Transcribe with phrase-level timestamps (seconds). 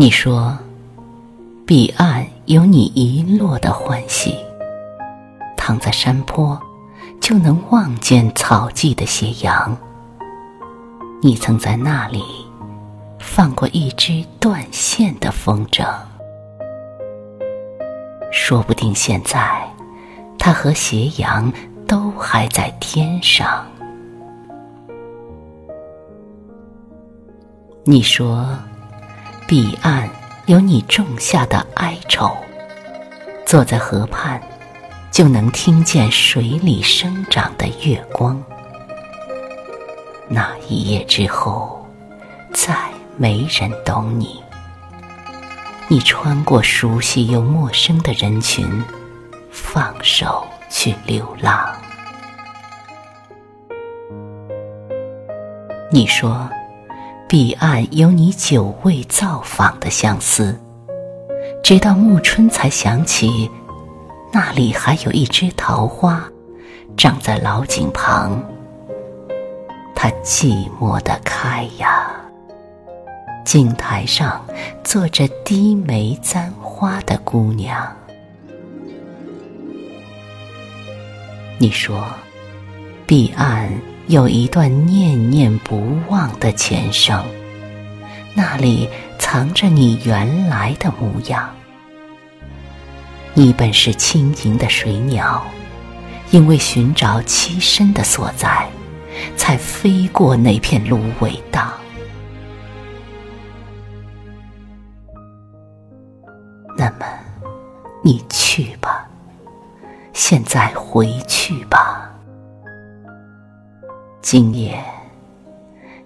[0.00, 0.56] 你说，
[1.66, 4.32] 彼岸有你遗落的欢喜。
[5.56, 6.56] 躺在山坡，
[7.20, 9.76] 就能望见草际的斜阳。
[11.20, 12.22] 你曾在那里
[13.18, 15.84] 放过一只断线的风筝，
[18.30, 19.68] 说不定现在，
[20.38, 21.52] 它和斜阳
[21.88, 23.66] 都还在天上。
[27.82, 28.46] 你说，
[29.48, 30.06] 彼岸
[30.44, 32.36] 有你种下的哀愁，
[33.46, 34.38] 坐在河畔，
[35.10, 38.38] 就能听见水里生长的月光。
[40.28, 41.82] 那一夜之后，
[42.52, 42.76] 再
[43.16, 44.38] 没人懂你。
[45.88, 48.84] 你穿过熟悉又陌生的人群，
[49.50, 51.74] 放手去流浪。
[55.90, 56.46] 你说，
[57.28, 60.58] 彼岸有你久未造访的相思，
[61.62, 63.50] 直到暮春才想起，
[64.32, 66.26] 那里还有一枝桃花，
[66.96, 68.42] 长在老井旁。
[69.94, 72.10] 它寂寞的开呀，
[73.44, 74.42] 井台上
[74.82, 77.94] 坐着低眉簪花的姑娘。
[81.58, 82.06] 你说，
[83.06, 83.70] 彼岸
[84.08, 87.22] 有一段念念不忘的前生，
[88.34, 88.88] 那里
[89.18, 91.54] 藏着你原来的模样。
[93.34, 95.46] 你本是轻盈的水鸟，
[96.30, 98.66] 因为寻找栖身的所在。
[99.36, 101.72] 才飞过那片芦苇荡。
[106.76, 107.04] 那么，
[108.04, 109.08] 你去吧，
[110.12, 112.07] 现在回去吧。
[114.20, 114.82] 今夜，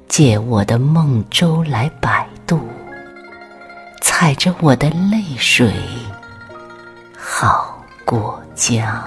[0.07, 2.61] 借我的梦舟来摆渡，
[4.01, 5.73] 踩着我的泪水，
[7.17, 9.03] 好过江。